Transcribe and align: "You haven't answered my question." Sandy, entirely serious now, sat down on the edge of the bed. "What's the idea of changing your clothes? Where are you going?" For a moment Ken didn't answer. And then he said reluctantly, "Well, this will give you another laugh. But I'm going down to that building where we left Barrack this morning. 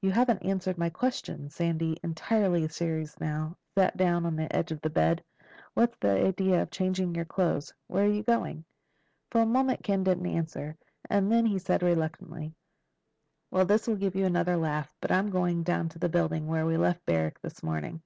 "You 0.00 0.10
haven't 0.10 0.44
answered 0.44 0.78
my 0.78 0.90
question." 0.90 1.48
Sandy, 1.48 1.96
entirely 2.02 2.66
serious 2.66 3.20
now, 3.20 3.56
sat 3.76 3.96
down 3.96 4.26
on 4.26 4.34
the 4.34 4.52
edge 4.52 4.72
of 4.72 4.80
the 4.80 4.90
bed. 4.90 5.22
"What's 5.74 5.96
the 5.98 6.10
idea 6.26 6.60
of 6.60 6.72
changing 6.72 7.14
your 7.14 7.24
clothes? 7.24 7.72
Where 7.86 8.04
are 8.04 8.10
you 8.12 8.24
going?" 8.24 8.64
For 9.30 9.42
a 9.42 9.46
moment 9.46 9.84
Ken 9.84 10.02
didn't 10.02 10.26
answer. 10.26 10.76
And 11.08 11.30
then 11.30 11.46
he 11.46 11.60
said 11.60 11.84
reluctantly, 11.84 12.52
"Well, 13.52 13.64
this 13.64 13.86
will 13.86 13.94
give 13.94 14.16
you 14.16 14.24
another 14.26 14.56
laugh. 14.56 14.92
But 15.00 15.12
I'm 15.12 15.30
going 15.30 15.62
down 15.62 15.88
to 15.90 16.00
that 16.00 16.08
building 16.10 16.48
where 16.48 16.66
we 16.66 16.76
left 16.76 17.06
Barrack 17.06 17.40
this 17.40 17.62
morning. 17.62 18.02